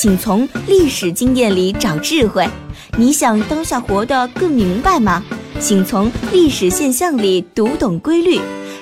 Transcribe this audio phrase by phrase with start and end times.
[0.00, 2.48] 请从历史经验里找智慧。
[2.96, 5.24] 你想当下活得更明白吗？
[5.58, 8.38] 请从历史现象里读懂规律。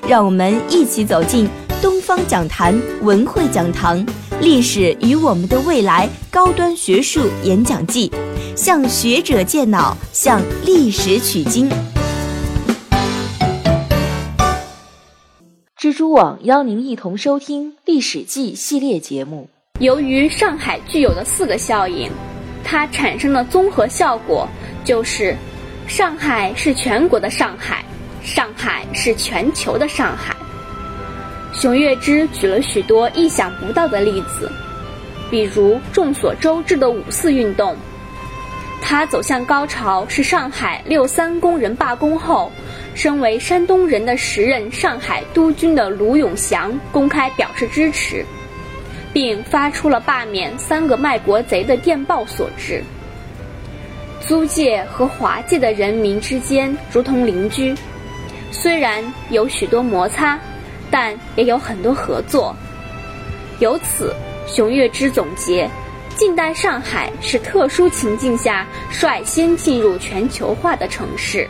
[0.07, 1.49] 让我们一起走进
[1.81, 3.99] 东方讲坛文汇讲堂
[4.43, 8.13] 《历史与我们的未来》高端学术演讲季，
[8.55, 11.67] 向学者借脑，向历史取经。
[15.81, 19.49] 蜘蛛网邀您一同收听《历史记》系列节目。
[19.79, 22.11] 由于上海具有的四个效应，
[22.65, 24.49] 它产生的综合效果
[24.85, 25.37] 就是：
[25.87, 27.85] 上海是全国的上海，
[28.23, 30.35] 上海是全球的上海。
[31.53, 34.51] 熊岳之举了许多意想不到的例子，
[35.31, 37.77] 比如众所周知的五四运动，
[38.81, 42.51] 它走向高潮是上海六三工人罢工后，
[42.95, 48.25] 身为山东人的时任上海督军的卢永祥公开表示支持。
[49.17, 52.85] 并发出了罢免三个卖国贼的电报所致。
[54.21, 57.75] 租界和华界的人民之间如同邻居，
[58.53, 60.39] 虽然有许多摩擦，
[60.91, 62.55] 但也有很多合作。
[63.59, 64.15] 由此，
[64.47, 65.67] 熊月之总结：
[66.15, 71.49] 近代上海是特殊情境下率先进入全球化的城市。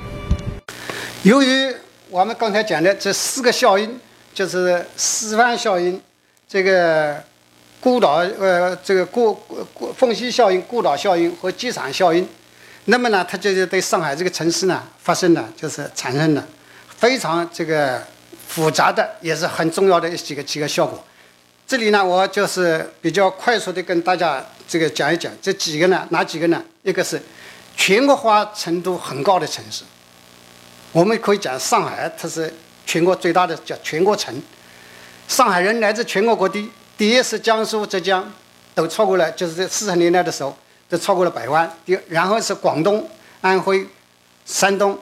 [1.24, 1.74] 由于
[2.10, 3.98] 我们刚才讲的这四个效应，
[4.32, 6.00] 就是示范效应，
[6.46, 7.20] 这个。
[7.80, 9.32] 孤岛呃，这个过
[9.72, 12.26] 过缝隙效应、孤岛效应和机场效应，
[12.86, 16.44] 那么呢，它就是对上海这个城市呢发生了，就是产生了
[16.98, 18.02] 非常这个
[18.48, 21.04] 复杂的，也是很重要的几个几个效果。
[21.66, 26.60] 这里呢，我就是比较快速的跟大家这个讲一讲这几个呢，哪几个呢？
[26.82, 27.20] 一个是
[27.76, 29.84] 全国化程度很高的城市，
[30.92, 32.52] 我们可以讲上海，它是
[32.84, 34.34] 全国最大的叫全国城，
[35.28, 36.70] 上海人来自全国各地。
[36.96, 38.32] 第一是江苏、浙江，
[38.74, 40.56] 都超过了，就是在四十年代的时候，
[40.88, 41.70] 都超过了百万。
[41.84, 43.06] 第然后是广东、
[43.42, 43.86] 安徽、
[44.46, 44.98] 山东，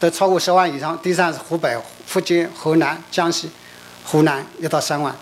[0.00, 0.98] 都超过十万以上。
[1.00, 3.48] 第三是湖北、福建、河南、江西、
[4.04, 5.14] 湖南，要到三万。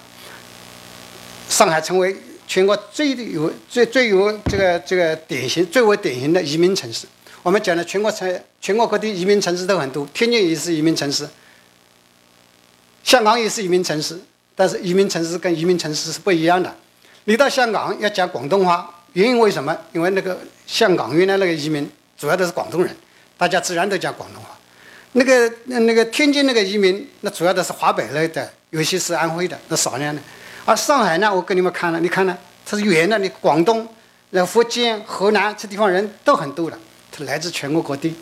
[1.51, 7.07] 上海成为全国最有、最最有这个这个典型、最为典型的移民城市。
[7.43, 11.29] 我们讲的全国城、全国各地移民城市都很多，天津也是移民城市，
[13.05, 14.19] 香港也是移民城市。
[14.59, 16.75] 但是移民城市跟移民城市是不一样的。
[17.27, 19.77] 你到香港要讲广东话，原因为什么？
[19.93, 20.37] 因为那个
[20.67, 22.93] 香港原来那个移民主要都是广东人，
[23.37, 24.59] 大家自然都讲广东话。
[25.13, 30.21] 那个那那个天津那个移民，那主要的是华北类的，有些是安徽的，那少量的。
[30.65, 32.37] 而上海呢，我给你们看了，你看呢，
[32.67, 33.87] 它是远的，你广东、
[34.31, 36.77] 那福建、河南这地方人都很多的，
[37.13, 38.13] 它来自全国各地，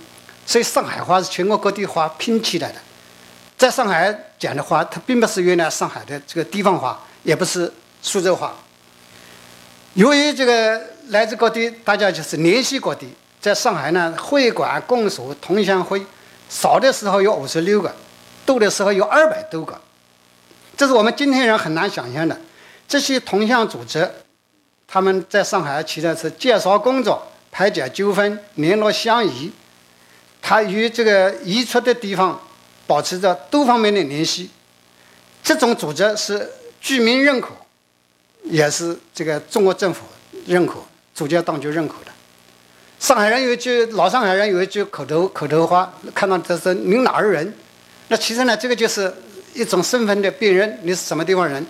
[0.45, 2.79] 所以上海话是全国各地话拼起来的。
[3.57, 7.73] 在上海讲的话，它并不是原来上海的这个地方话，也不是
[8.03, 8.55] 苏州话。
[9.95, 10.79] 由于这个
[11.09, 13.09] 来自各地，大家就是联系各地。
[13.41, 16.05] 在上海呢，会馆、公所、同乡会，
[16.51, 17.95] 少的时候有五十六个，
[18.45, 19.81] 多的时候有二百多个。
[20.77, 22.39] 这是我们今天人很难想象的。
[22.87, 24.07] 这些同乡组织，
[24.87, 29.51] 他们在上海起的是介绍工作、排解纠纷、联络乡谊。
[30.43, 32.39] 他与这个移出的地方。
[32.87, 34.51] 保持着多方面的联系，
[35.43, 36.49] 这种组织是
[36.81, 37.49] 居民认可，
[38.45, 40.05] 也是这个中国政府
[40.47, 40.75] 认可、
[41.15, 42.13] 主教当局认可的。
[42.99, 47.53] 上海人有一句老上海人有一句口头口头话，看到他说“您哪儿人”，
[48.09, 49.13] 那其实呢，这个就是
[49.53, 51.65] 一种身份的辨认，你是什么地方人。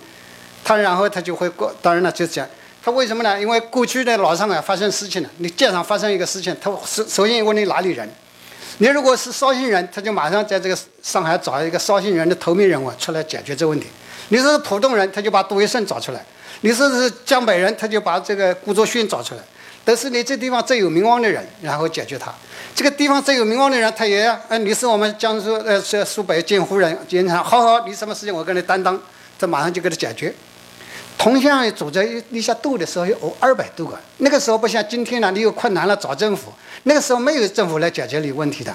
[0.63, 2.47] 他然后他就会过，当然了，就讲
[2.83, 3.39] 他为什么呢？
[3.39, 8.09] 因为过去的老上海发生事情了，你街上发生一个事情，他首首先问你哪里人。
[8.79, 13.87] 你如果是绍兴人，他就马上在这个上海找一个绍兴人的头面人物出来解决这个问题。
[14.29, 16.19] 你是浦东人，他就把杜月笙找出来；
[16.61, 19.41] 你是是江北人，他就把这个顾作勋找出来。
[19.83, 22.29] 都是你这地方最有名望的人，然后解决他。
[22.75, 28.99] 这个地方最有名望的人，他也要，呃，你是我们江苏呃是苏北监护人，经常好好，你什么事情我跟你担当，
[29.39, 30.33] 这马上就给他解决。
[31.17, 36.53] 同乡组织一下多的时候有二百多个，那个时候不像今天了，你有困难了找政府。
[36.83, 38.73] 那个时候没有政府来解决你问题的，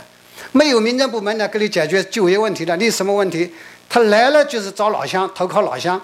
[0.51, 2.77] 没有民政部门来给你解决就业问题的。
[2.77, 3.51] 你什么问题？
[3.89, 6.01] 他来了就是找老乡投靠老乡，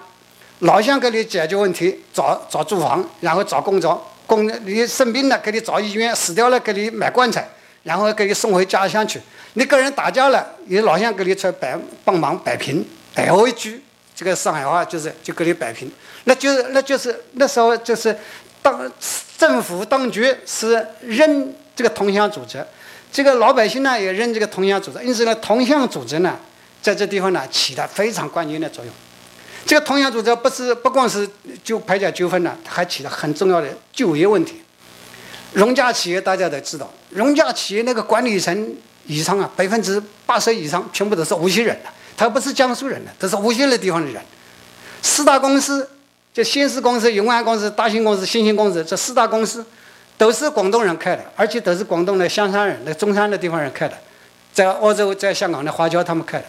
[0.59, 7.47] 老乡给你解决问题，找找住房，然后找工作，工你生病了给你找医院，死掉了给你买棺材，
[7.83, 9.19] 然后给你送回家乡去。
[9.53, 13.83] 你跟人打架了，有老乡给你出来摆帮忙摆平，摆回去。
[14.19, 15.89] 这个上海话就是就给你摆平，
[16.25, 18.13] 那就是那就是那时候就是
[18.61, 18.91] 当
[19.37, 22.61] 政府当局是认这个同乡组织，
[23.13, 26.37] 这个老百姓呢也认这个同乡组织，因此呢同乡组织呢
[26.81, 28.93] 在这地方呢起了非常关键的作用。
[29.65, 31.25] 这个同乡组织不是不光是
[31.63, 34.61] 就排解纠纷呢，还起了很重要的就业问题。
[35.53, 38.75] 荣家企业大家都知道，荣家企业那个管理层
[39.05, 41.89] 以上啊，百分之八十以上全部都是无锡人的。
[42.19, 44.21] 他不是江苏人的，他是无锡那地方的人。
[45.01, 45.89] 四大公司，
[46.33, 49.65] 就新市公司、永安公司、大兴公司、新兴公司，这四大公司
[50.17, 53.97] 都是广东人开的，而且都是广东的香山人、那中山的地方人开的，
[54.51, 56.45] 在澳洲、在香港的华侨他们开的。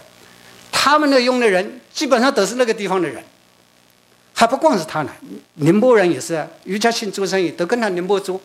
[0.73, 3.23] 他们的用的人基本上都是那个地方的人，
[4.35, 5.11] 还不光是他呢，
[5.55, 8.41] 宁波人也是，余家庆做生意都跟他宁波做，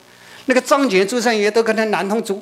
[0.45, 2.39] 那个张杰做生意都跟他南通做，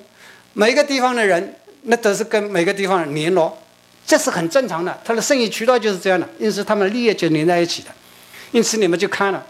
[0.51, 3.57] 每个地方的人那都是跟每个地方人联络。
[4.05, 7.89] 这是很正常的，他的生意渠道就是这样的，因此他们的利益就连在一起的。
[8.51, 9.44] 因此你们就看了，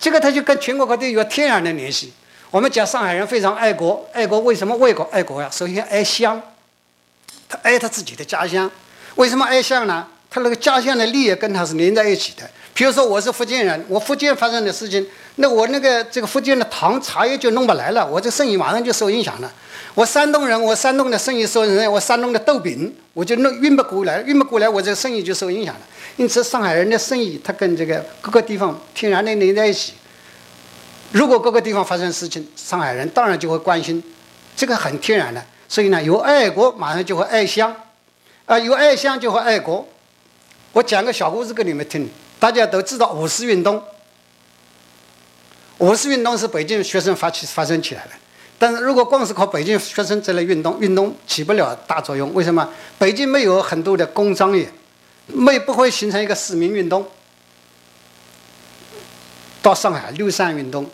[0.00, 2.12] 这个他就跟全国各地有天然的联系。
[2.50, 5.08] 我们讲上海人非常爱国，爱国为什么爱国？
[5.12, 6.42] 爱国呀，首先爱乡，
[7.48, 8.68] 他爱他自己的家乡。
[9.14, 10.06] 为什么爱乡呢？
[10.28, 12.48] 他那个家乡的利益跟他是连在一起的。
[12.72, 15.06] 比如说我是福建人，我福建发生的事情，
[15.36, 19.52] 那我那个这个福建的糖茶叶就弄不来了，我这生意马上就受影响了。
[19.94, 25.80] 我山东人，我山东的生意受影响，我山东的豆饼我就弄运不过来，运不过来，我这生意就受影响了。
[26.16, 29.94] 因此，上海人的生意他跟这个各个地方天然的连在一起。
[31.12, 34.02] 如果各个地方发生事情，上海人当然就会关心，
[34.54, 35.44] 这个很天然的。
[35.68, 37.74] 所以呢，有爱国，马上就会爱乡，
[38.46, 39.86] 啊，有爱乡就会爱国。
[40.72, 42.08] 我讲个小故事给你们听，
[42.38, 43.82] 大家都知道五四运动。
[45.78, 48.10] 五四运动是北京学生发起发生起来的。
[48.60, 52.34] 但是如果光是靠北京学生这类运动，运动起不了大作用。
[52.34, 52.68] 为什么？
[52.98, 54.70] 北京没有很多的工商业，
[55.28, 57.08] 没不会形成一个市民运动。
[59.62, 60.86] 到上海六三运动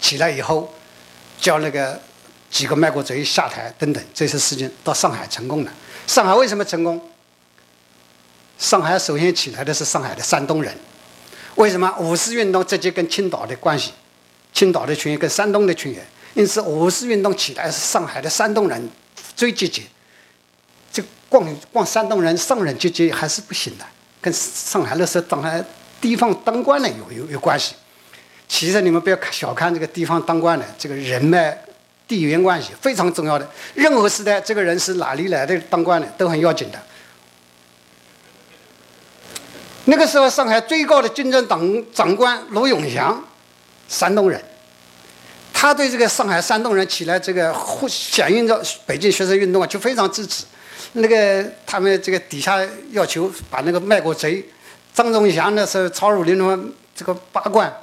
[0.00, 0.74] 起来以后，
[1.38, 2.00] 叫那个
[2.50, 5.72] 几个卖国贼下台等等这些事情，到上海成功了。
[6.08, 7.00] 上海为什么成功？
[8.58, 10.76] 上海首先起来的是上海的山东人。
[11.54, 11.94] 为什么？
[12.00, 13.92] 五四运动直接跟青岛的关系，
[14.52, 16.04] 青岛的群员跟山东的群员。
[16.34, 18.90] 因此，五四运动起来是上海的山东人
[19.36, 19.86] 最积极。
[20.92, 23.84] 这光光山东人上人积极还是不行的，
[24.20, 25.64] 跟上海那时候当来
[26.00, 27.74] 地方当官的有有有关系。
[28.48, 31.56] 其实你们不要小看这个地方当官的这个人脉、
[32.06, 33.48] 地缘关系非常重要的。
[33.74, 36.82] 任何时代，这个人是哪里来的当官的都很要紧的。
[39.86, 43.22] 那个时候，上海最高的军政长长官卢永祥，
[43.88, 44.42] 山东人。
[45.64, 50.44] 他对这个上海山东人起来这个呼响应着北京学生运动啊，就非常支持。
[50.92, 54.44] 那个他们这个底下要求把那个卖国贼
[54.92, 57.74] 张宗祥那时候曹汝霖他们这个八冠，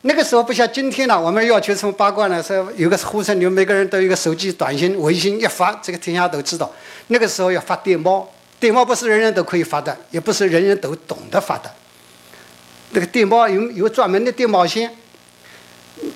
[0.00, 2.42] 那个时候不像今天了，我们要求什么八冠呢？
[2.42, 6.72] 是有个呼声，你们每个人都有个手机短信、微信一发，这个天下都知道。
[7.08, 8.26] 那个时候要发电报，
[8.58, 11.70] 电报不是人人都可以发的，也不是人人都懂得发的。
[12.92, 14.90] 那个电报有有专门的电报线。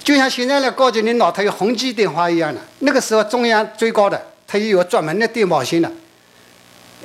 [0.02, 2.60] 就像现在的高级领导，他有红基电话一样的。
[2.80, 5.90] 那个时候，中央最高的，他也有专门的电报线的。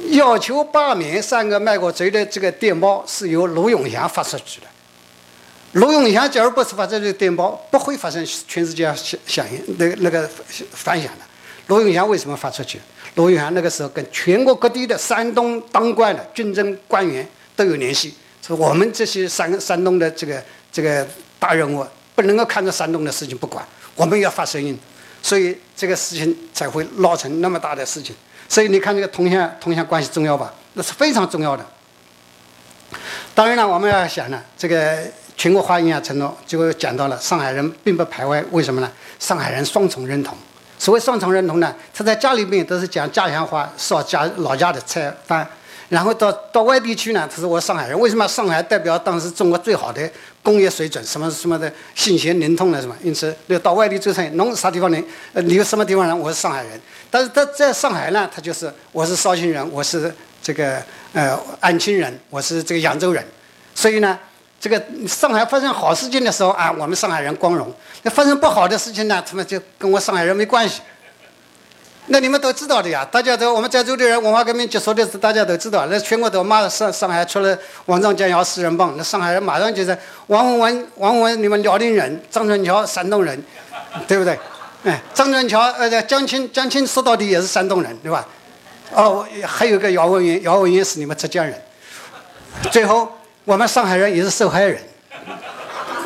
[0.10, 4.68] 要求罢免三个卖国贼的这个电报是由卢永祥发出去的。
[5.74, 10.30] 卢永祥假如不是发这个电报，不会发生全世界响响应那那个
[10.72, 11.25] 反响的。
[11.68, 12.80] 卢永祥为什么发出去？
[13.16, 18.13] 卢永祥那个时候跟全国各地的山东当官的军政官员都有联系，
[18.46, 21.06] 说我们这些山山东的这个这个
[21.40, 21.86] 大人物。
[22.18, 24.76] 不能够看着山东的事情不管，我们要发声音，
[25.22, 28.16] 所以这个事情才会闹成那么大的事情。
[28.50, 30.52] 所以你看这个同乡同乡关系重要吧？
[30.74, 31.64] 那是非常重要的。
[33.36, 34.98] 当然了，我们要想呢，这个
[35.36, 38.92] 全国化营养承诺就讲到了上海人并不排外，为什么呢？
[39.20, 40.36] 上海人双重认同。
[40.80, 45.48] 所谓双重认同呢，他在家里面都是讲家乡话，烧家老家的菜饭。
[45.89, 47.98] 然后到到外地去呢，他是我上海人。
[47.98, 50.10] 为什么上海代表当时中国最好的
[50.44, 52.96] 工业水准，什么什么的信息灵通的什么？
[53.01, 55.01] 因此，要到外地做生意，侬啥地方人？
[55.34, 56.20] 呃，你什么地方人？
[56.20, 56.79] 我是上海人。
[57.10, 63.25] 但是他在上海呢，他就是我是绍兴人，我是这个呃安庆人，我是这个扬州人。
[63.74, 64.20] 所以呢，
[64.60, 67.65] 这个上海发生好事情的时候啊，我们上海人光荣；
[68.03, 70.82] 那发生不好的事情呢，他们就跟我上海人没关系。
[72.10, 75.86] 那你们都知道的呀，大家都我们在座的人，文化革命结束的是大家都知道。
[75.88, 79.98] 那全国都骂上上海出了王张江瑶四人帮，那上海人马上就是
[80.28, 83.44] 王文文、王文文，你们辽宁人，张春桥山东人，
[84.08, 84.40] 对不对？
[84.86, 88.26] 哎，张春桥，呃，江青，江青说到底也是山东人，对吧？
[88.94, 91.54] 哦，还有个姚文元，姚文元是你们浙江人。
[92.72, 93.12] 最后，
[93.44, 94.82] 我们上海人也是受害人。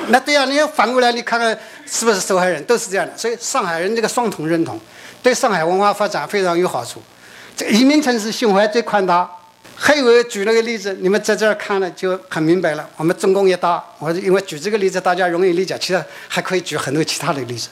[0.08, 1.56] 那对呀，你要反过来，你看看
[1.86, 3.16] 是不是受害人，都是这样的。
[3.16, 4.80] 所以，上海人这个双重认同，
[5.22, 7.02] 对上海文化发展非常有好处。
[7.56, 9.30] 这移民城市胸怀最宽大。
[9.84, 12.88] 还有举了个例子，你们在这儿看了就很明白了。
[12.98, 17.68] 我们中共一大，我因为举这个例子大家容易理解，其实还可以举很多其他的例子。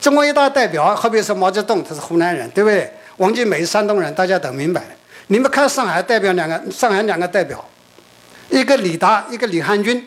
[0.00, 2.88] 中共一大代表，好比说毛泽东，他是湖南人，对不对？
[3.16, 4.84] 王尽美山东人，大家都明白。
[5.26, 7.64] 你们看上海代表两个，上海两个代表，
[8.48, 10.06] 一个李达，一个李汉军，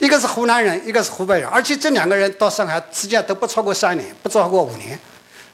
[0.00, 4.98] 一个是湖南人，一个是湖北人，而且这两个人到上海实际上都不超过三年，不超过五年。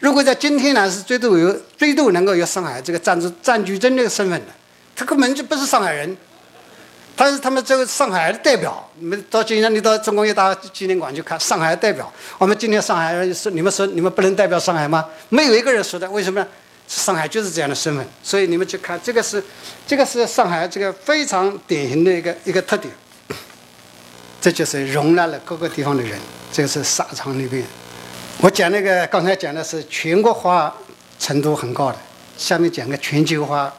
[0.02, 4.47] 如果在今天呢，是最多有最多能够有上海这个占住占据证这个身份的。
[4.97, 6.16] 他根本就不是上海人，
[7.16, 8.85] 他是他们这个上海的代表。
[8.99, 12.12] 你们到今天，你到中国一大纪念馆去看，上海代表。
[12.37, 15.06] 我们今天上海人说，你们说你们不能代表上海吗？
[15.28, 16.47] 没有一个人说的，为什么呢？
[16.88, 18.04] 上海就是这样的身份。
[18.25, 19.40] 所以你们去看，这个是，
[19.87, 22.92] 这个是上海这个非常典型的一个一个特点。
[24.40, 26.18] 这就是容纳了各个地方的人。
[26.50, 27.64] 这个是沙场里边，
[28.43, 30.77] 我讲那个刚才讲的是全国化
[31.17, 31.97] 程度很高的，
[32.37, 33.73] 下面讲个全球化。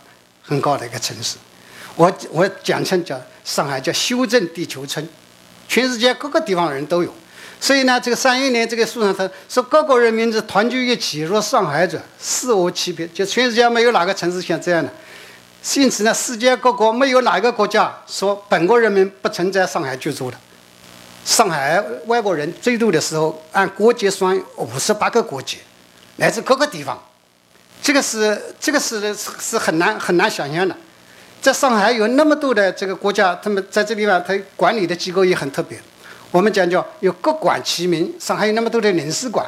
[0.46, 1.38] 很高的一个城市，
[1.96, 5.08] 我我讲成叫上海叫修正地球村，
[5.70, 7.10] 全世界各个地方人都有，
[7.62, 14.92] 所以呢，这个三一年这个书上他说各国人民是团聚一起，若上海者，四无其别，就全世界没有哪个城市像这样的，
[15.76, 20.38] 因此呢，世界各国没有哪个国家说本国人民不曾在上海居住的，
[21.26, 25.58] 上海外国人最多的时候按国籍算五十八个国籍，
[26.18, 27.02] 来自各个地方。
[27.82, 30.76] 这个是这个是是很难很难想象的，
[31.42, 35.78] 在上海有那么多的这个国家，他们在这地方，他管理的机构也很特别。
[36.32, 39.46] 我们讲叫有各管其名，上海有那么多的领事馆，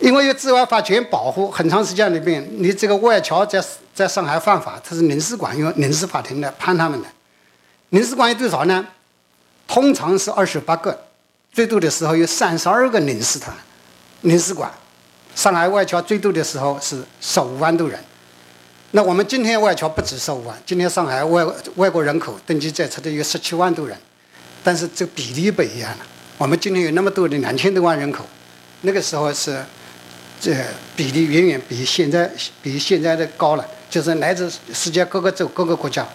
[0.00, 3.62] 因为有治外法权保护，很长时间里边，你这个外侨在
[3.94, 7.08] 在上海犯法，他是领事馆用领事法庭来判他们的。
[7.90, 8.84] 领事馆有多少呢？
[9.72, 10.94] 通常是二十八个，
[11.50, 13.56] 最多的时候有三十二个领事团、
[14.20, 14.70] 领事馆。
[15.34, 17.98] 上海外侨最多的时候是十五万多人，
[18.90, 21.42] 那我们今天外侨不止十五万，今天上海外
[21.76, 23.96] 外国人口登记在册的有十七万多人，
[24.62, 26.04] 但是这比例不一样了。
[26.36, 28.26] 我们今天有那么多的两千多万人口，
[28.82, 29.64] 那个时候是
[30.38, 30.54] 这
[30.94, 36.06] 比例远远比现在比现在的高了，就是来自世界各个州各个国家。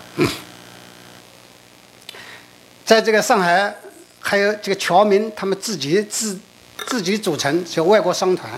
[2.88, 3.76] 在这个上海，
[4.18, 6.40] 还有这个侨民他们自己自
[6.86, 8.50] 自己组成叫外国商团。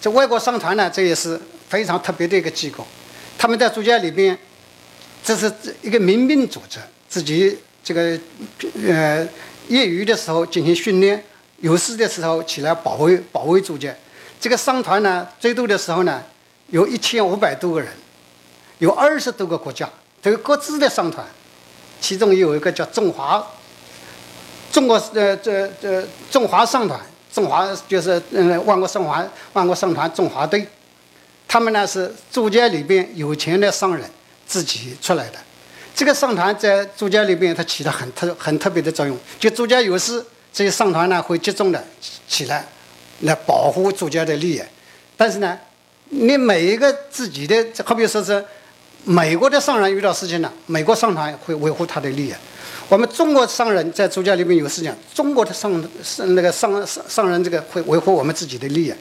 [0.00, 1.36] 这外国商团呢，这也是
[1.68, 2.86] 非常特别的一个机构。
[3.36, 4.38] 他们在租界里边，
[5.24, 8.16] 这是一个民兵组织，自己这个
[8.86, 9.28] 呃
[9.66, 11.20] 业余的时候进行训练，
[11.56, 13.92] 有事的时候起来保卫保卫租界。
[14.40, 16.22] 这个商团呢，最多的时候呢，
[16.68, 17.88] 有一千五百多个人，
[18.78, 19.90] 有二十多个国家，
[20.22, 21.26] 这个各自的商团。
[22.00, 23.46] 其中有一个叫中华
[24.72, 26.98] 中国呃这这中华商团。
[27.30, 30.66] 中华就是嗯，万国商华万国商团中华队，
[31.46, 34.02] 他们呢是租界里边有钱的商人
[34.46, 35.38] 自己出来的。
[35.94, 39.16] 这个商团在租界里边，它起了很特很特别的作用。
[39.38, 41.84] 就租界有事，这些商团呢会集中的
[42.26, 42.66] 起来，
[43.20, 44.62] 来保护租界的利益。
[45.16, 45.56] 但是呢，
[46.08, 48.44] 你每一个自己的，好比说是
[49.08, 52.34] 美国的商人遇到事情了，美国商团会维护他的利益。
[52.90, 58.92] 我们中国商人在租界里面有事情，中国的商商那个商商商人这个会维护我们自己的利益。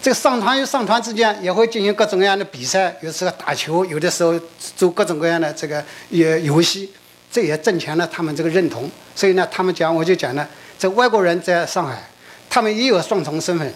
[0.00, 4.32] 这个商团与商团之间也会进行各种各样的比赛，有时候打球，有的时候
[4.74, 6.90] 做各种各样的这个游游戏，
[7.30, 8.90] 这也增强了他们这个认同。
[9.14, 10.48] 所以呢，他们讲我就讲了，
[10.78, 12.02] 这外国人在上海，
[12.48, 13.70] 他们也有双重身份，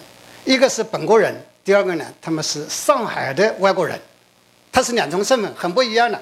[0.46, 3.98] 一个是本国人，第二个呢，他们是上海的外国人，
[4.78, 6.16] 他是两重身份，很不一样的。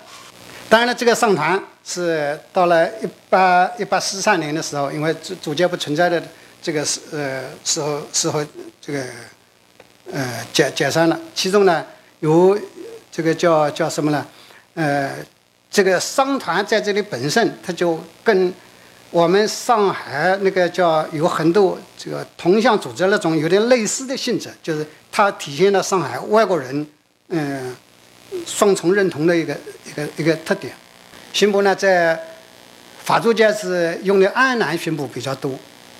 [0.66, 6.22] 当然了，这个商团是到了一八一八四三年的时候，因为租租界不存在的
[6.62, 8.42] 这个时呃时候时候
[8.80, 9.04] 这个
[10.10, 11.20] 呃解解散了。
[11.34, 11.84] 其中呢
[12.20, 12.58] 有
[13.12, 14.26] 这个叫叫什么呢？
[14.72, 15.14] 呃，
[15.70, 18.50] 这个商团在这里本身，它就跟
[19.10, 26.86] 我们上海那个叫有很多这个同乡组织那种有点类似的性质，就是它体现了上海外国人
[27.28, 27.76] 嗯。
[28.46, 30.72] 双重认同的一个一个一个特点，
[31.32, 32.18] 巡捕呢，在
[33.02, 35.58] 法租界是用的安南巡捕比较多，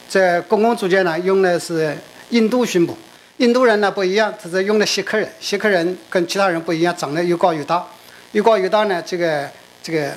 [0.09, 1.97] 在公共租界呢用的是
[2.31, 2.97] 印度巡捕。
[3.39, 7.87] 印度人呢不一样，他是用的锡克人，锡克人跟其他人不一样，长得又高又大，
[8.33, 9.03] 又高又大呢。
[9.05, 9.47] 这个
[9.83, 10.11] 这个，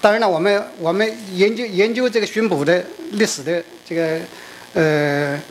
[0.00, 2.80] 当然了，我们我们研究研究这个巡捕的
[3.10, 4.20] 历史的这个
[4.74, 5.42] 呃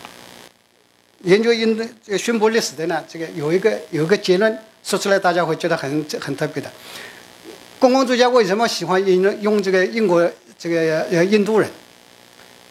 [1.24, 6.72] 研究印度这个巡捕历史的呢，这个有一个有一个结论说出来，大家会觉得很很特别的。
[7.80, 11.70] 公共作家为什么喜欢用用这个英国这个呃印度人？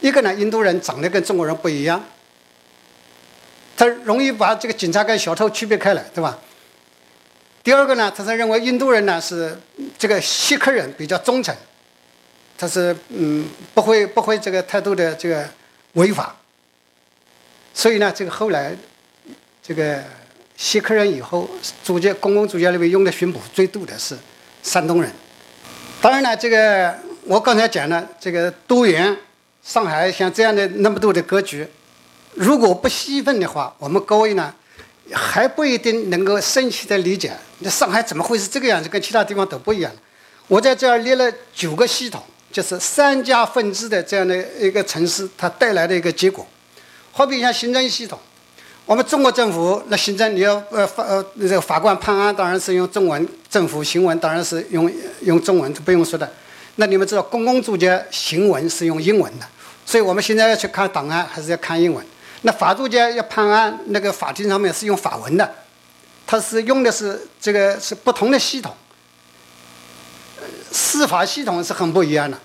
[0.00, 2.02] 一个呢，印度人长得跟中国人不一样，
[3.76, 6.38] 他容易把这个警察跟小偷区别开来，对吧？
[7.62, 9.54] 第二个呢，他是认为印度人呢是
[9.98, 11.54] 这个锡克人比较忠诚，
[12.56, 15.46] 他是嗯不会不会这个太多的这个
[15.92, 16.34] 违法，
[17.74, 18.74] 所以呢，这个后来
[19.62, 20.02] 这个
[20.60, 21.48] 锡克人以后，
[21.82, 24.14] 主角公共租界里面用的巡捕最多的是
[24.62, 25.10] 山东人。
[26.02, 29.16] 当然呢，这个我刚才讲了，这个多元、
[29.62, 31.66] 上海像这样的那么多的格局，
[32.34, 34.54] 如果不细分的话，我们各位呢？
[35.12, 38.88] 还不一定能够深切的理解，那上海怎么会是这个样子？
[38.88, 39.90] 跟其他地方都不一样。
[40.46, 46.46] 我在这儿列了九个系统，就是三家分支的这样的一个城市，它带来的一个结果。
[47.10, 48.16] 好比像行政系统，
[48.87, 54.90] 我们中国政府那行政你要呃法呃这个法官判案当然是用中文，政府行文当然是用
[55.22, 56.28] 用中文，不用说的。
[56.76, 59.46] 那你们知道公共租界行文是用英文的，
[59.87, 62.04] 所以我们现在要去看档案，还是要看英文。
[62.42, 65.49] 那法租界要判案，那个法庭上面是用法文的，
[66.26, 68.75] 它是用的是这个是不同的系统，
[70.72, 72.37] 司法系统是很不一样的。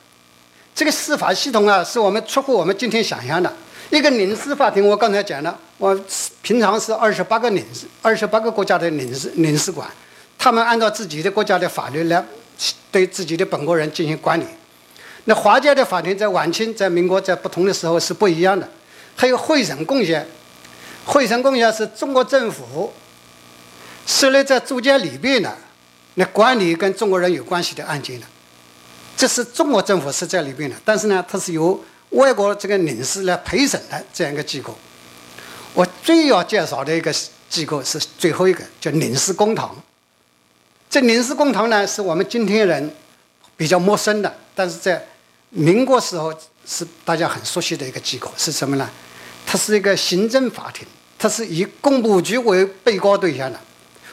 [0.75, 3.51] 这个司法系统啊，是我们出乎我们今天想象的。
[3.89, 5.97] 一个领事法庭，我刚才讲了，我
[6.41, 9.87] 平常是二十八个领事，二十八个国家的领事领事馆，
[10.37, 12.23] 他们按照自己的国家的法律来
[12.91, 14.45] 对自己的本国人进行管理。
[15.25, 18.69] 那华界的法庭在晚清、在民国在不同的时候是不一样的。
[19.15, 20.27] 还有会审贡献，
[21.05, 22.91] 会审贡献是中国政府
[24.05, 25.55] 设立在租界里边的，
[26.15, 28.25] 来管理跟中国人有关系的案件的，
[29.15, 30.75] 这是中国政府是在里边的。
[30.83, 31.81] 但是呢，它是由
[32.15, 34.75] 外国这个领事来陪审的这样一个机构。
[35.73, 37.13] 我最要介绍的一个
[37.49, 39.75] 机构是最后一个，叫领事公堂。
[40.89, 42.95] 这领事公堂呢，是我们今天人
[43.57, 45.05] 比较陌生的，但是在
[45.49, 46.33] 民国时候
[46.65, 48.89] 是大家很熟悉的一个机构，是什么呢？
[49.45, 50.87] 它是一个行政法庭，
[51.19, 53.59] 它是以工部局为被告对象的。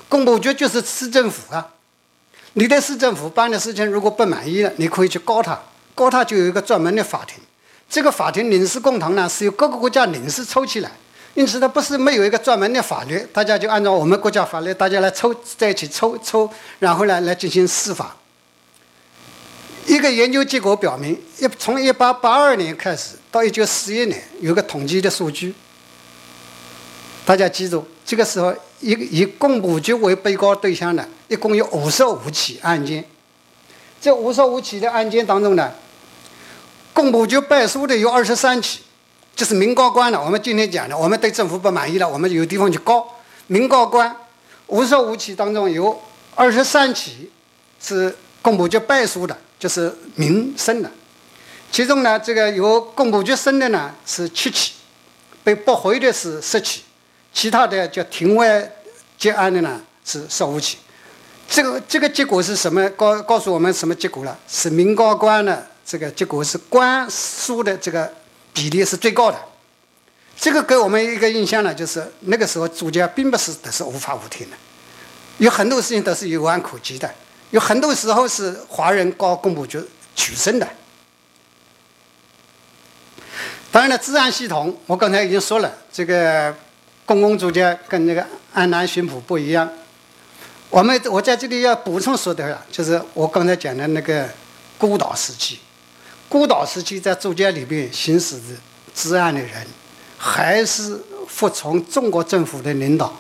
[0.08, 1.70] 工部局就是市政府啊，
[2.54, 5.58] 你对市政府办的事情如果不满意了，你可以去告他，
[5.94, 7.38] 告他就有一个专门的法庭。
[7.92, 10.90] 这个法庭领事公堂呢，是由各个国家领事抽起来，
[11.35, 18.16] 因此它不是没有一个专门的法律，大家就按照我们国家法律，大家来抽在一起抽抽，然后呢来进行司法。
[19.85, 25.55] 一个研究结果表明，一从一八八二年开始到一九四一年，有个统计的数据。
[27.26, 33.05] 大家记住，这个时候以以工部局为被告对象的，一共有五十五起案件。
[34.00, 35.70] 这五十五起的案件当中呢，
[36.92, 38.81] 工部局败诉的有二十三起，
[39.35, 40.22] 就是民告官了。
[40.22, 43.07] 我们今天讲的，我们对政府不满意了，我们有地方去告
[43.46, 44.14] 民告官。
[44.66, 46.00] 五十五起当中有
[46.35, 47.31] 二十三起
[47.81, 49.37] 是工部局败诉的。
[49.62, 50.90] 就是民生的，
[51.70, 54.72] 其中呢，这个由工部局审的呢是七起，
[55.44, 56.83] 被驳回的是十起，
[57.33, 58.68] 其他的叫庭外
[59.16, 60.78] 结案的呢是十五起。
[61.48, 62.90] 这个这个结果是什么？
[62.90, 64.37] 告告诉我们什么结果了？
[64.48, 68.12] 是民告官的这个结果是官诉的这个
[68.52, 69.38] 比例是最高的。
[70.36, 74.56] 这个给我们一个印象呢，就是那个时候主家并不是都是无法无天的，
[75.38, 77.12] 有很多事情都是有案可稽的。
[77.50, 79.78] 有很多时候是华人告工部局
[80.16, 80.66] 取胜的。
[83.70, 86.54] 当然了，治安系统我刚才已经说了，这个
[87.04, 89.70] 公共租界跟那个安南巡捕不一样。
[90.70, 94.26] 我们我在这里要补充说的，就是我刚才讲的那个
[94.78, 95.60] 孤岛时期，
[96.32, 98.42] 孤岛时期在租界里边行使的
[98.94, 99.66] 治安的人，
[100.16, 103.14] 还是服从中国政府的领导。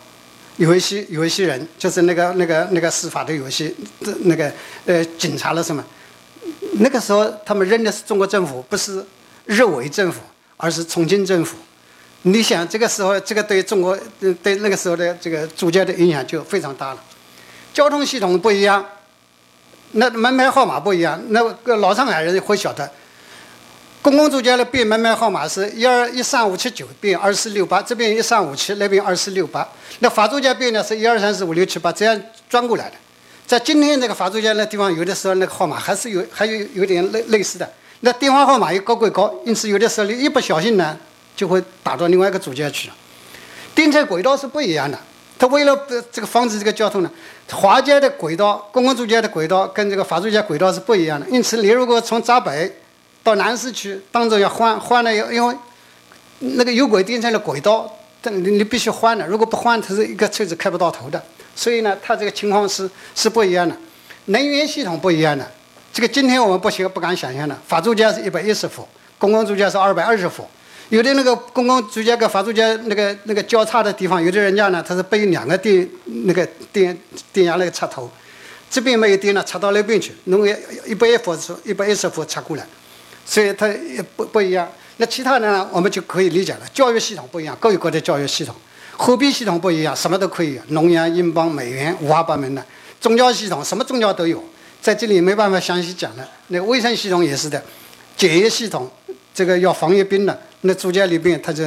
[0.56, 3.70] 有一些有一些人，就是那个那个那个司法的有一些
[4.20, 4.50] 那个
[4.86, 5.84] 呃警察了什么，
[6.78, 9.04] 那个时候他们认的是中国政府，不是
[9.44, 10.22] 日伪政府，
[10.56, 11.58] 而是重庆政府。
[12.22, 13.94] 你想这个时候，这个对中国
[14.42, 17.04] 对那个时候的这个租界的影响就非常大了。
[17.74, 18.82] 交通系统不一样，
[19.90, 22.90] 那门牌号码不一样，那个老上海人会晓得。
[24.02, 29.66] 公共租界的变门牌号码是一二一三五七九变二四六八，这边一三五七，那边二四六八。
[30.00, 32.96] 那法租界变呢是一二三四五六七八，这样转过来的。
[33.46, 37.70] 在今天这个法租界那地方，有的时候那个号码还是有，还有有点类类似的。
[38.00, 40.98] 那电话号码又高归高，因此有的时候你一不小心呢，
[41.36, 42.94] 就会打到另外一个租界去了。
[43.72, 44.98] 电车轨道是不一样的，
[45.38, 45.78] 它为了
[46.10, 47.10] 这个防止这个交通呢，
[47.52, 51.26] 华界的轨道、公共租界的轨道跟这个法租界轨道是不一样的。
[51.28, 52.78] 因此，你如果从闸北
[53.22, 55.54] 到南市区，当中要换换了，因为
[56.38, 61.22] 那个有轨电车的轨道但你你必须换的，如果不换，它是一个车子开不到头的。
[61.54, 63.76] 所以呢，它这个情况是是不一样的，
[64.26, 65.48] 能源系统不一样的。
[65.92, 70.46] 这个今天我们不行不敢想象的，法租界是一百一十伏，公共租界是二百二十伏。
[70.88, 76.96] 有的那个公共租界跟法租界那个那个交叉的地方，有的人家呢，它是背两个电那个电
[77.32, 78.10] 电压那个插头，
[78.70, 82.66] 这边没有电了，插到那边去，弄个一百一伏是一百一十伏插过来，
[83.24, 84.70] 所以它也不不一样。
[84.98, 86.60] 那其他的呢，我们就可以理解了。
[86.72, 88.54] 教育系统不一样，各有各的教育系统，
[88.96, 92.64] 货币系统不一样，什么都可以，农元、英镑、美元，五花八门的。
[93.00, 94.44] 宗教系统什么宗教都有，
[94.80, 96.28] 在这里没办法详细讲了。
[96.48, 97.60] 那卫生系统也是的，
[98.16, 98.88] 检验系统，
[99.34, 100.38] 这个要防疫病的。
[100.60, 101.64] 那组件里边，它就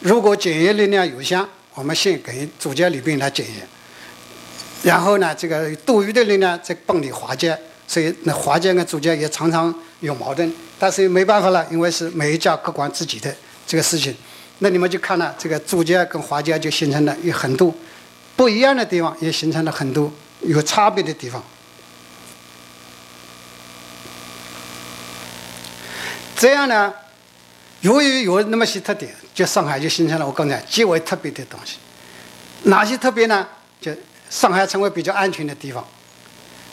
[0.00, 1.42] 如果检验力量有限，
[1.74, 3.66] 我们先给组件里边来检验，
[4.82, 7.56] 然后呢，这个多余的力量再帮你化解。
[7.86, 9.72] 所以那化解跟组件也常常
[10.04, 13.34] 有矛盾，但是没办法了，因为是每一家各管自己的
[13.66, 14.14] 这个事情。
[14.58, 17.74] 那你们就看了这个组件跟华家就形成了有很多
[18.36, 20.12] 不一样的地方，也形成了很多
[20.42, 21.42] 有差别的地方。
[26.36, 26.92] 这样呢？
[27.80, 31.78] 由于有那么些特点，就上海就形成了我刚才极为特别的东西。
[32.64, 33.46] 哪些特别呢？
[33.80, 33.92] 就
[34.30, 35.84] 上海成为比较安全的地方，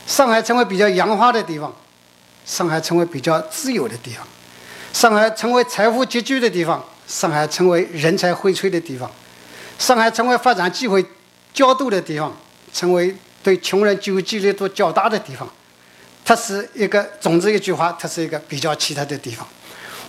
[0.08, 1.74] 上海成为比较洋化的地方，
[2.46, 4.28] 上海成为比较自由的地方，
[4.94, 9.10] 上海成为财富集聚的地方，上海成为人才荟萃的地方，
[9.78, 11.06] 上海成为发展机会
[11.54, 12.36] 较多的地方，
[12.74, 15.48] 成为对穷人就业机会都较大的地方。
[16.24, 19.48] 它是一个总之一句话，它是一个比较奇特的地方。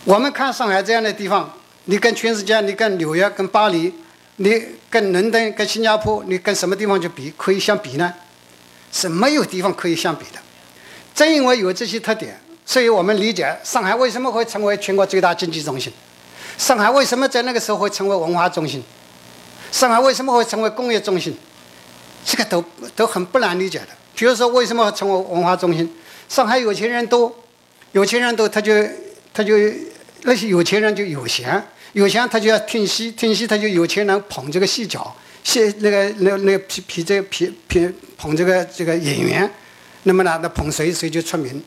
[0.05, 1.53] 我们看上海这样的地方，
[1.85, 3.93] 你跟全世界，你跟纽约、跟巴黎，
[4.37, 7.33] 你跟伦敦、跟新加坡，你跟什么地方去比？
[7.37, 8.13] 可以相比呢？
[8.93, 10.41] 是没有地方可以相比的。
[11.15, 15.93] 正因为有这些特点，所以我们理解上海为什么会成为全国最大经济中心，
[16.59, 18.83] 上海为什么在那个时候会成为文化中心，
[19.71, 21.37] 上海为什么会成为工业中心，
[22.25, 23.89] 这个都都很不难理解的。
[24.15, 25.93] 比如说，为什么会成为文化中心？
[26.29, 27.35] 上海有钱人多，
[27.93, 28.73] 有钱人多，他就
[29.33, 29.55] 他就。
[30.25, 31.61] 那些有钱人就有钱，
[31.95, 39.51] 有钱他就要听戏，听戏他就有钱人捧这个戏角，戏那个那那皮皮这皮皮捧这个这个演员，
[40.05, 41.63] 那么呢，那捧谁谁就出名。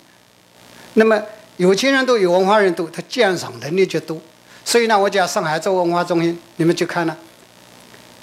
[0.95, 1.21] 那么
[1.57, 4.19] 有钱人多，有文化人多，他鉴赏能力就多。
[4.63, 7.15] 所以呢，我讲上海做文化中心，你们去看呢，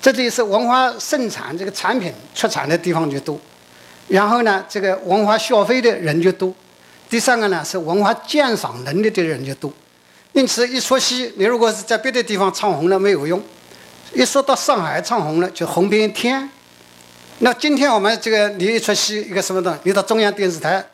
[0.00, 3.40] 这里是文化生产这个产品出产的地方就多，
[4.08, 6.52] 然后呢，这个文化消费的人就多，
[7.08, 9.72] 第三个呢是文化鉴赏能力的人就多。
[10.32, 13.42] 因此，一出戏，你如果是在别的地方唱红了没有用，
[14.12, 16.50] 一说到上海唱红了就红遍天。
[17.44, 20.84] 那今天我们这个你一出戏一个什么的，你到中央电视台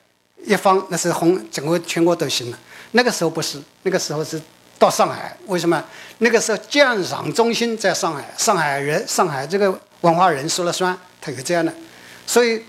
[0.46, 2.58] 一放，那是红整个全国都行了。
[2.92, 4.40] 那个时候不是，那个时候是
[4.78, 5.84] 到上海，为什么？
[6.18, 11.70] 那个时候鉴赏中心在上海，上海人、上海这个文化人说了算，他有这样的。
[12.26, 12.62] 所以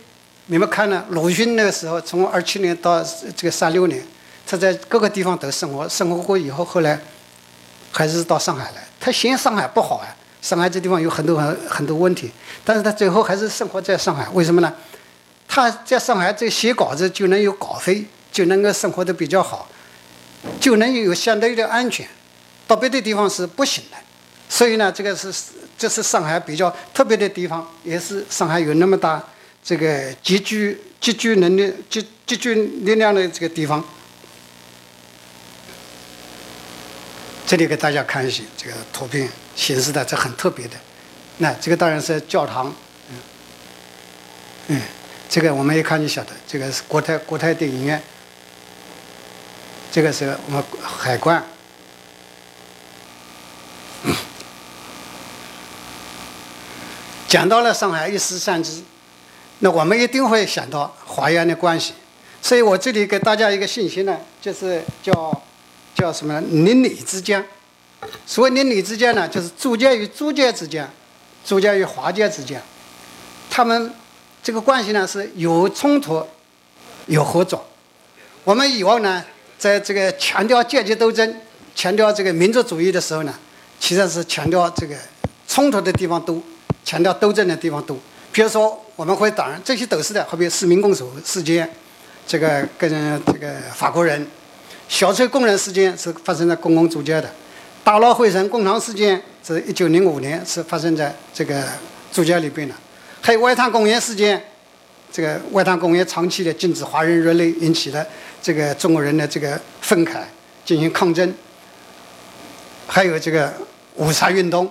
[0.47, 3.01] 你们看呢，鲁迅那个时候从二七年到
[3.37, 4.05] 这个三六年。
[4.45, 6.99] 他在各个地方都生活，生活过以后，后来
[7.91, 8.83] 还是到上海来。
[8.99, 10.07] 他嫌上海不好啊，
[10.41, 12.31] 上海这地方有很多很很多问题，
[12.63, 14.27] 但是他最后还是生活在上海。
[14.29, 14.73] 为什么呢？
[15.47, 19.67] 他在上海这写稿子就能有稿费，就能够生活的比较好，
[20.59, 22.07] 就能有相对的安全。
[22.67, 23.97] 到别的地方是不行的。
[24.47, 25.33] 所以呢，这个是
[25.77, 29.21] 这是上海比较特别的地方，也是上海有那么大
[29.63, 33.83] 这个集聚集聚能力、集集聚力量的这个地方。
[37.49, 40.75] 这里给大家看一些这个图片显示的，这很特别的。
[41.39, 42.71] 那这个当然是教堂，
[44.67, 44.79] 嗯，
[45.27, 47.99] 这个我们一看就晓得，这个是国泰国泰电影院，
[49.91, 51.43] 这个是我们海关。
[57.27, 58.83] 讲到了上海一时三之，
[59.57, 61.95] 那我们一定会想到华阳的关系。
[62.43, 65.41] 所以我这里给大家一个信息呢，就是叫。
[65.95, 66.47] 叫什么呢？
[66.49, 67.43] 邻里之间，
[68.25, 70.89] 所谓邻里之间呢，就是租界与租界之间，
[71.43, 72.61] 租界与华界之间，
[73.49, 73.93] 他们
[74.41, 76.25] 这个关系呢是有冲突，
[77.07, 77.65] 有合作。
[78.45, 79.23] 我们以往呢，
[79.57, 81.35] 在这个强调阶级斗争、
[81.75, 83.33] 强调这个民族主义的时候呢，
[83.79, 84.95] 其实是强调这个
[85.47, 86.41] 冲突的地方多，
[86.85, 87.97] 强调斗争的地方多。
[88.31, 91.69] 比如说，我们会当这些都是的，好比市民公署事件，
[92.25, 92.89] 这个跟
[93.25, 94.25] 这个法国人。
[94.89, 97.29] 小崔工人事件是发生在公共租界的，
[97.83, 101.63] 大佬汇成工厂事件是一九零五年是发生在这个
[102.11, 102.73] 租界里边的，
[103.21, 104.43] 还有外滩工业事件，
[105.11, 108.03] 这个外滩工业长期的禁止华人入内，引起了
[108.41, 110.23] 这个中国人的这个愤慨，
[110.65, 111.31] 进行抗争，
[112.87, 113.53] 还有这个
[113.95, 114.67] 五卅运动，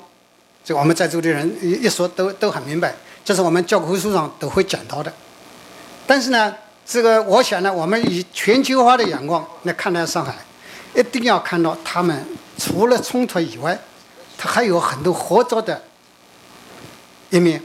[0.65, 2.93] 这我们在座的人一一说都都很明白，
[3.25, 5.13] 这是我们教科书上都会讲到的。
[6.09, 6.53] 但是呢，
[6.89, 10.35] 这个我想呢，我们以全球化的眼光来看待上海，
[10.95, 13.79] 一定要看到他们除了冲突以外，
[14.39, 15.83] 它还有很多合作的
[17.29, 17.63] 一面。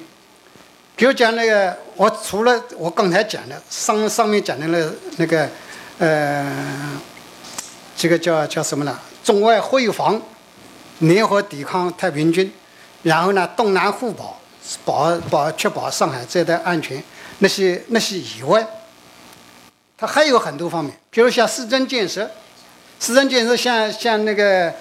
[0.98, 5.50] 比如讲那个，我除了我刚才讲的上上面讲的那那个，
[6.00, 7.00] 呃，
[7.96, 9.00] 这个叫叫什么呢？
[9.24, 10.22] 中外会防，
[11.00, 12.52] 联合抵抗太平军，
[13.04, 14.38] 然后呢，东南互保，
[14.84, 17.02] 保保确保上海这带安全。
[17.40, 18.66] 那些那些以外，
[19.98, 22.30] 它还有很多方面，比如像市政建设，
[23.00, 24.74] 市政建设像像那个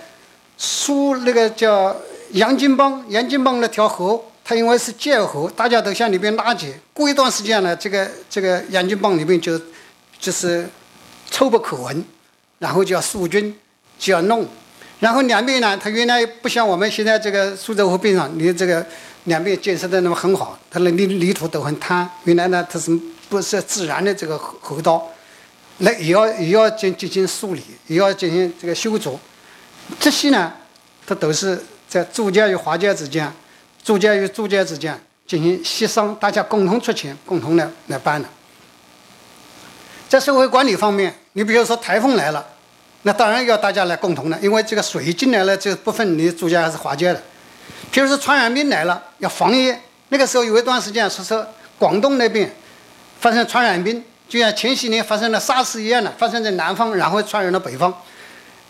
[0.56, 1.96] 苏那个叫
[2.32, 4.22] 杨金帮，杨金帮那条河。
[4.44, 6.74] 它因为是界河，大家都向里边拉结。
[6.92, 9.56] 过一段时间呢，这个这个杨金帮里面就
[10.18, 10.68] 就是
[11.30, 12.04] 臭不可闻，
[12.58, 13.56] 然后就要肃军
[14.00, 14.44] 就要弄，
[14.98, 18.84] 然后两边呢，它原来不像我们现在这个苏州河边上，你这个
[19.26, 22.10] 两边建设的那么很好，它的泥泥土都很滩。
[22.24, 22.90] 原来呢，它是
[23.32, 25.08] 不是自然的这个河道，
[25.78, 29.18] 那也要也要进进行梳理，也要进行这个修筑。
[29.98, 30.52] 这些呢，
[31.06, 33.32] 它都是在租界与华界之间。
[33.82, 38.28] 租界与租界之间进行协商，大家共同出钱，共同来来办的。
[40.10, 42.46] 在社会管理方面，你比如说台风来了，
[43.04, 47.22] 那当然要大家来共同的，因为这个水进来了就不分你租界还是华界的。
[47.90, 49.74] 譬如说传染病来了，要防疫，
[50.10, 51.46] 那个时候有一段时间说是
[51.78, 52.54] 广东那边
[53.22, 57.94] 发生传染病，就像前些年发生了沙士一样的，发生在南方，然后传染到北方。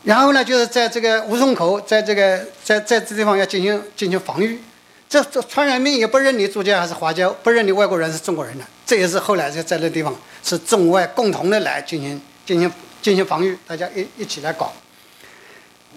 [0.05, 4.61] 然后呢，就是在这个吴淞口，在这个在在这地方要进行进行防御。
[5.09, 14.71] 这这传染病也不认你租界还是华界，不认你外国人是中国人的，这也是后来在在那地方是中外共同的来进行进行进行防御，大家一一起来搞。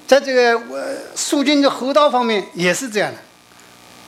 [0.08, 3.18] 在这个呃肃军的河道方面也是这样的。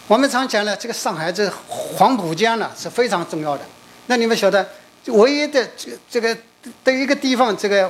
[0.08, 3.66] 我们常讲呢，这个上海这黄浦江呢是非常重要的。
[4.08, 4.68] 那你们晓得，
[5.06, 6.36] 唯一的这这个
[6.84, 7.90] 对一个地方这个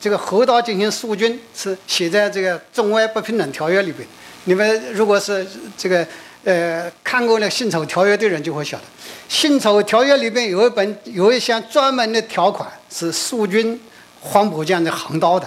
[0.00, 4.06] 这个河道进行肃军是写在这个中外不平等条约里边。
[4.44, 6.06] 你们如果是这个。
[6.44, 8.84] 呃，看过那《辛丑条约》的人就会晓得，
[9.28, 13.78] 《辛丑条约》里边有一本有一项专门的条款是肃军
[14.20, 15.46] 黄浦江的航道的，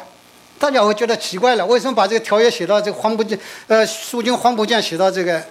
[0.60, 3.40] 大家会觉得奇怪了，为什么把这个条约写到这个黄浦江？
[3.68, 5.42] 呃，肃军黄浦江写到这个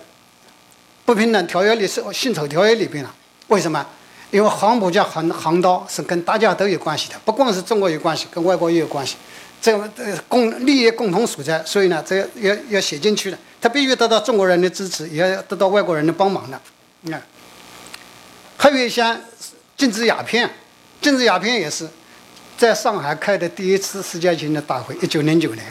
[1.05, 3.13] 不平等条约里是《辛丑条约》里边了？
[3.49, 3.85] 为什么？
[4.31, 9.16] 因为黄浦江航航道是跟大家都有关系的，不光是中国有关系，跟外国也有关系，
[9.61, 13.38] 这个呃共利益共同所在，所以呢，这要要写进去的。
[13.61, 16.59] 他必须得到中国人的支持，也要得到外国人的帮忙的。
[17.03, 17.23] 你看，
[18.57, 19.21] 还有一项
[19.77, 20.49] 禁止鸦片，
[21.03, 21.88] 禁止鸦片也是
[22.57, 25.66] 在上海开的第一次世界性的大会，一九零九年，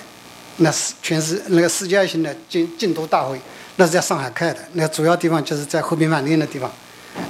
[0.58, 3.40] 那是全是那个世界性的禁禁毒大会，
[3.78, 4.60] 那是在上海开的。
[4.74, 6.72] 那主要地方就是在和平饭店的地方，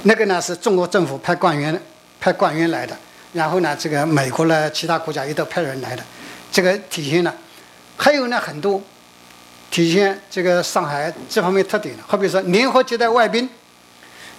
[0.02, 1.80] 那个呢是中国政府派官员
[2.20, 2.96] 派官员来的，
[3.32, 6.02] 然后呢，这个美国呢，其他国家也都派人来的，
[6.52, 7.34] 这个体现了。
[7.96, 8.80] 还有呢，很多。
[9.70, 13.48] 体现这个上海这方面特点的，好比说联合接待外宾，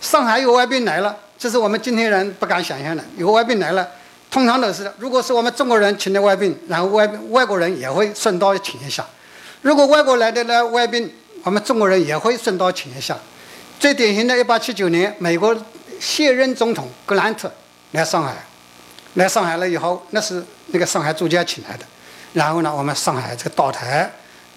[0.01, 3.01] 上海有外宾来了，这是我们今天人不敢想象的。
[3.15, 3.88] 有外宾来了，
[4.30, 9.06] 通常都是，如果是我们中国人请的外宾，然后外外国人也会顺道请一下；
[9.62, 11.10] 如果外国来的呢外宾，
[11.43, 13.17] 我们中国人也会顺道请一下。
[13.82, 15.58] 最典型的一八七九年，美国
[16.00, 17.52] 现任总统格兰特
[17.94, 18.36] 来上海，
[19.15, 21.86] 来上海了以后，那是那个上海作家请来的，
[22.34, 24.08] 然后呢，我们上海这个道台。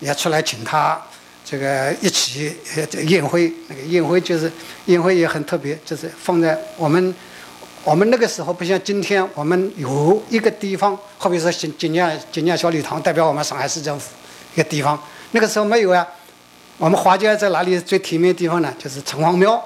[0.01, 1.01] 也出来请他，
[1.43, 2.55] 这个一起
[3.07, 3.51] 宴会。
[3.69, 4.53] 那个宴会就是
[4.87, 7.15] 宴会也很特别，就是放在我们
[7.85, 14.11] 我们那个时候不像今天，我们有一个地方，好比说景景江锦江小礼堂，代表我们上海市政府
[14.53, 15.01] 一个地方。
[15.31, 16.07] 那个时候没有啊。
[16.77, 18.75] 我们华街在哪里最体面的地方呢？
[18.79, 19.63] 就是城隍庙。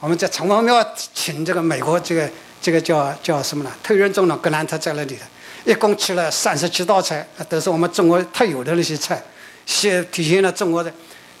[0.00, 2.28] 我们在城隍庙请这个美国这个
[2.62, 3.70] 这个叫叫什么呢？
[3.82, 5.20] 特任总统格兰特在那里的，
[5.64, 9.22] 一共吃了三十七道菜，都是我们中国特有的那些菜。
[9.66, 10.92] 现体现了中国的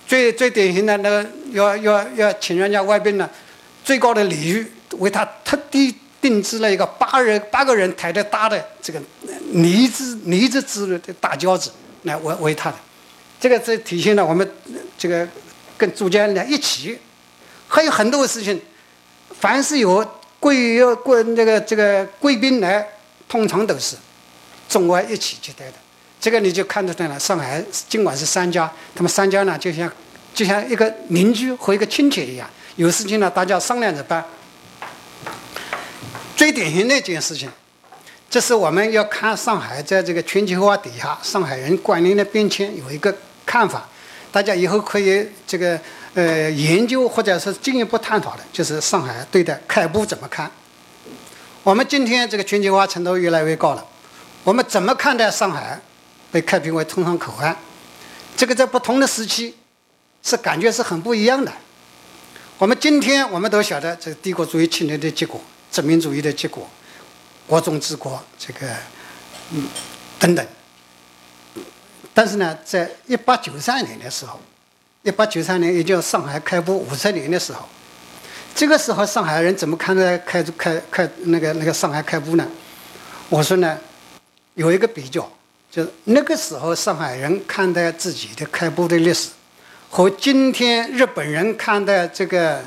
[0.06, 3.28] 最最典型的那个要要要请人家外宾呢，
[3.82, 9.00] 最高的礼遇，为他特地定制了一个八人八个人抬着大的这个
[9.52, 12.76] 泥制泥制制的大轿子来为为他的，
[13.40, 14.48] 这个这体现了我们
[15.00, 15.26] 这个
[15.78, 16.98] 跟主家人一起，
[17.66, 18.60] 还有很多事情，
[19.40, 20.06] 凡是有
[20.38, 22.86] 贵要贵那个这个贵宾来，
[23.26, 23.96] 通常都是
[24.68, 25.72] 中外一起接待的。
[26.20, 27.18] 这个你就看得出来。
[27.18, 29.90] 上海尽管是三家，他们三家呢就像
[30.34, 34.22] 就像一个邻居和一个亲戚一样，有事情呢大家商量着办。
[36.36, 37.50] 最典型的一件事情，
[38.28, 43.88] 这是我们要看上海在这个全球化底下，上海人观念的变迁有一个看法。
[44.32, 45.80] 大家以后可以这个
[46.14, 50.50] 呃研究或者是进一步探讨的，就是上海对待开埠怎么看。
[51.62, 53.84] 我们今天这个全球化程度越来越高了，
[54.44, 55.80] 我们怎么看待上海
[56.30, 57.54] 被开辟为通商口岸？
[58.36, 59.54] 这个在不同的时期
[60.22, 61.52] 是感觉是很不一样的。
[62.56, 65.40] 我们今天我们都晓得这个帝国主义侵略的结果、
[65.70, 66.68] 殖民主义的结果、
[67.46, 68.66] 国中治国这个
[69.50, 69.66] 嗯
[70.18, 70.46] 等等。
[72.12, 74.38] 但是呢，在一八九三年的时候，
[75.02, 77.68] 一八九三年也就是上海开埠五十年的时候。
[78.52, 82.46] 这个时候，上海人怎么看待开开开那个那个上海开埠呢？
[83.28, 83.78] 我说呢，
[84.54, 85.26] 有一个比较，
[85.70, 89.30] 就是那个时候上海人看待自己的开埠的历史，
[89.88, 92.60] 和今天日本人看待这个，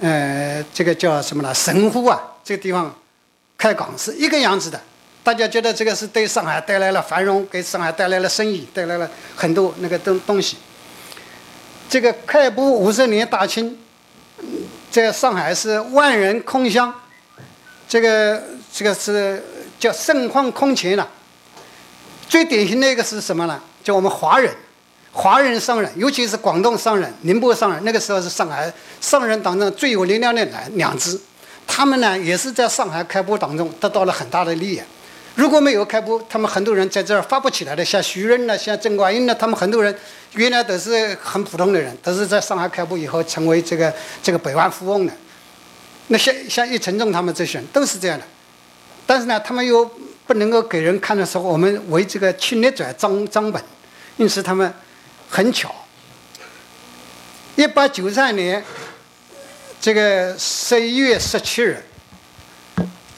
[0.00, 1.52] 呃，这个叫什么呢？
[1.52, 2.94] 神户啊，这个地方
[3.58, 4.80] 开港是一个样子的。
[5.22, 10.56] 大家觉得这个是对上海带来了繁荣，给上海带来了生意，带来了很多那个东东西。
[11.88, 13.78] 这个开埠五十年大清。
[14.90, 16.92] 在上海是万人空巷，
[17.86, 19.40] 这个这个是
[19.78, 21.08] 叫盛况空前了。
[22.28, 23.60] 最典型的一个是什么呢？
[23.84, 24.52] 就我们华人，
[25.12, 31.20] 华人商人，尤其是广东商人、宁波商人，那个时候是上海商人当中最有力量的两两支。
[31.68, 34.82] 他们呢，也是在上海开埠当中得到了很大的利益。
[35.40, 39.96] 如果没有开埠，他们很多人在这儿发不起来的，像徐润呢，像郑观应呢，他们很多人
[40.34, 43.90] 原来都是很普通的人，都是在上海开埠以后成为这个
[44.22, 45.12] 这个百万富翁的。
[46.08, 48.24] 那像像叶承仲他们这些人都是这样的，
[49.06, 49.90] 但是呢，他们又
[50.26, 53.62] 不能够给人看的时候，我们为这个侵略者张张本，
[54.18, 54.70] 因此他们
[55.30, 55.74] 很巧，
[57.56, 58.62] 一八九三年
[59.80, 61.82] 这个十一月十七日。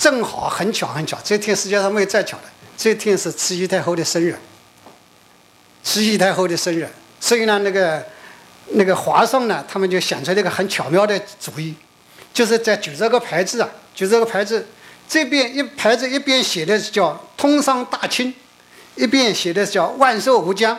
[0.03, 2.43] 正好很巧很巧，这天世界上没有再巧的。
[2.77, 4.37] 这天是慈禧太后的生日，
[5.85, 6.89] 慈禧太后的生日，
[7.21, 8.05] 所以呢，那个
[8.71, 11.77] 那个皇上呢，他们就想出了一个很巧妙的主意，
[12.35, 14.67] 就是在举这个牌子啊，举这个牌子，
[15.09, 18.35] 这边一牌子一边写的是叫“通商大清”，
[18.97, 20.77] 一边写的叫“万寿无疆”。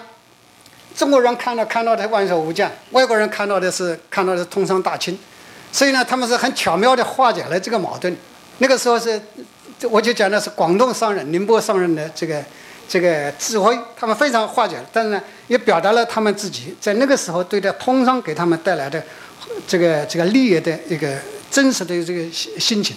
[0.97, 5.17] 中国人看到看到的“万寿无疆”，外国人看到的是看到的“通商大清”，
[5.71, 8.13] 所以呢，他们是很巧妙的化解了这个矛盾。
[8.59, 9.21] 那个时候是，
[9.89, 12.41] 我就讲的是广东商人、宁波商人的这个
[12.87, 19.03] 这个智慧，他们非常化解，但是呢，也表达了他们自己在那个时候对待通商给他们带来的
[19.67, 21.17] 这个这个利益的一个
[21.49, 22.95] 真实的这个心心情。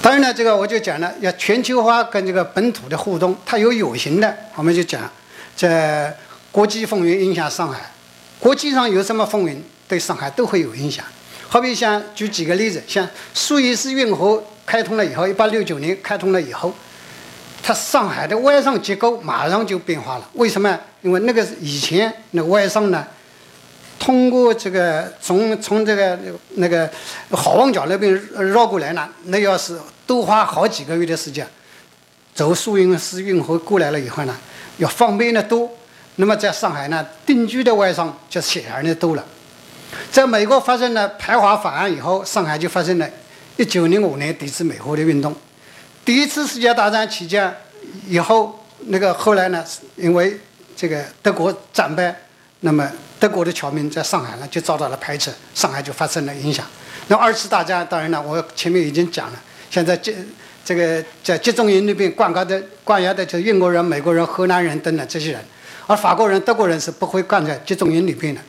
[0.00, 5.08] 当然呢，这个我就讲了，要全球化跟这个本土的互动，它有有形的，我们就讲
[5.54, 6.16] 在
[6.50, 7.92] 国际风云影响上海，
[8.40, 11.04] 国际上有什么风云，对上海都会有影响。
[11.48, 14.42] 好比像举几个例子，像苏伊士运河。
[14.72, 16.72] 开通了以后，一八六九年开通了以后，
[17.62, 20.26] 它上海的外商结构马上就变化了。
[20.32, 20.80] 为什么？
[21.02, 23.06] 因为那个以前那外商呢，
[23.98, 26.18] 通过这个从从这个
[26.54, 26.90] 那个
[27.32, 28.14] 好望角那边
[28.50, 31.46] 绕过来呢，那要是都花好几个月的时间，
[32.34, 34.34] 走苏伊士运河过来了以后呢，
[34.78, 35.70] 要方便的多。
[36.16, 39.22] 那么在上海呢，定居的外商就显然的多了。
[40.10, 43.06] 在美国发生了排华法案以后，上海就发生了。
[43.62, 45.32] 一九零五年抵制美国的运动，
[46.04, 47.54] 第一次世界大战期间
[48.08, 50.36] 以后，那个后来呢，因为
[50.74, 52.12] 这个德国战败，
[52.58, 56.66] 那么德国的侨民在上海呢就遭到了排斥，上海就发生了影响。
[57.06, 60.12] 那二次大战当然了，我前面已经讲了，现在这
[60.64, 65.40] 这个在集中营里边关押的关押的就是英国人、美国人、荷兰人等等这些人，
[65.86, 68.40] 而法国人、德国人是不会关在集中营里边的。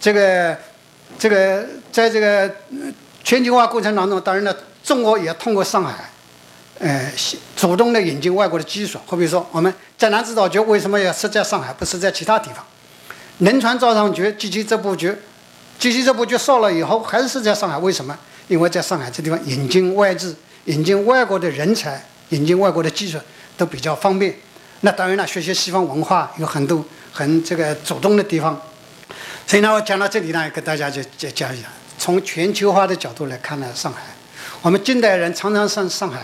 [0.00, 0.58] 这个
[1.16, 2.52] 这个在这个。
[3.28, 6.10] 全球化过程当中，当然了，中国也通过上海，
[6.78, 7.12] 呃，
[7.54, 8.98] 主动的引进外国的技术。
[9.04, 12.64] 好比说，我们江南制造局为什么要设在上海，不是在其他地方？
[13.40, 15.14] 能源造厂局、机器织布局、
[15.78, 17.76] 机器织布局烧了以后，还是在上海？
[17.76, 18.18] 为什么？
[18.46, 23.18] 因为在上海这地方引进外资、引进外国的人才、引进外国的技术
[23.58, 24.34] 都比较方便。
[24.80, 28.58] 那当然了，学习西方文化有很多很这个主动的地方。
[29.46, 31.70] 所以呢，我讲到这里呢，给大家就就讲一讲。
[31.98, 34.02] 从全球化的角度来看呢，上海，
[34.62, 36.20] 我们近代人常常上上海，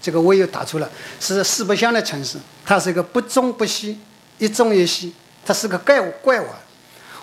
[0.00, 4.00] 这个我又打出了是四不像的城市，它是一个不中不西，
[4.38, 5.14] 一中一西，
[5.44, 6.46] 它是个怪物怪物。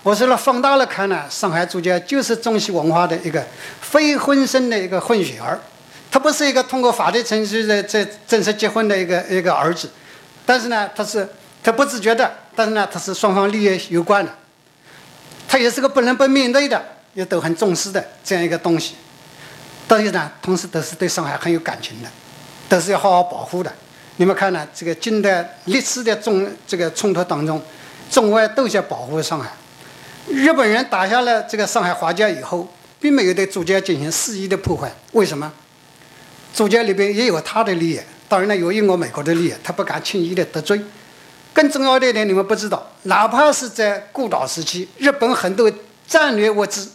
[0.03, 3.43] 我说了放大了看呢，上海逐渐就是中西文化的一个
[3.81, 5.59] 非婚生的一个混血儿，
[6.11, 9.89] 他不是一个通过法律程序的这正式结婚的一个一个儿子，
[10.45, 11.27] 但是呢，他是
[11.63, 14.31] 他不自觉的，但是呢，他是双方利益有关的，
[15.47, 16.94] 他也是个不能不面对的。
[17.15, 18.93] 也都很重视的这样一个东西，
[19.87, 22.09] 但是呢，同时都是对上海很有感情的，
[22.69, 23.73] 都是要好好保护的。
[24.17, 27.61] 你们看呢，这个近代历史的中这个冲突当中，
[28.11, 29.49] 中外都在保护上海。
[30.27, 32.67] 日本人打下了这个上海华家以后，
[32.99, 34.91] 并没有对珠江进行肆意的破坏。
[35.13, 35.51] 为什么？
[36.53, 40.81] 珠江里边也有他的利益，当然呢，有英国、美国的利益，他不敢轻易的得罪。
[41.53, 45.71] 更重要的一点，你们不知道，哪怕是在孤岛时期，日本很多
[46.07, 46.89] 战略物资，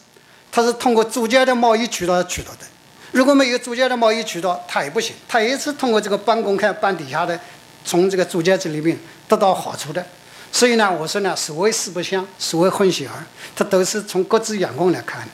[0.53, 2.67] 它是通过珠江的贸易渠道取得的。
[3.13, 7.39] 如果没有珠江的贸易渠道，它也不行，它也是通过这个半公开、半底下的，
[7.85, 8.99] 从这个珠江这里面
[9.29, 10.05] 得到好处的。
[10.53, 13.25] 所以呢，我说呢，所谓四不像，所谓混血儿，
[13.55, 15.29] 它都是从各自眼光来看的。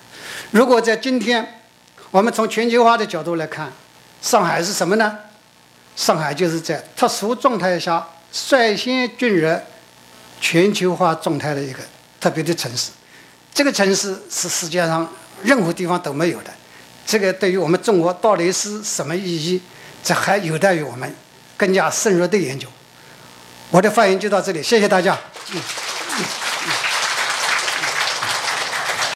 [0.50, 1.60] 如果在今天，
[2.10, 3.72] 我们从全球化的角度来看，
[4.22, 5.18] 上海是什么呢？
[5.94, 8.06] 上海就是在特殊状态下。
[8.32, 9.48] 率先进入
[10.40, 11.78] 全球化状态的一个
[12.20, 12.90] 特别的城市，
[13.56, 15.10] 这个城市是世界上
[15.42, 16.52] 任何地方都没有的。
[17.06, 19.62] 这个对于我们中国到底是什么意义，
[20.04, 21.10] 这还有待于我们
[21.56, 22.68] 更加深入的研究。
[23.70, 25.18] 我的发言就到这里，谢谢大家。
[25.54, 25.60] 嗯